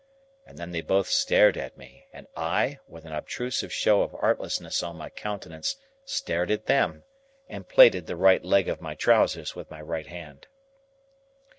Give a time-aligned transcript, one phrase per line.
[0.47, 4.81] And then they both stared at me, and I, with an obtrusive show of artlessness
[4.81, 7.03] on my countenance, stared at them,
[7.47, 10.47] and plaited the right leg of my trousers with my right hand.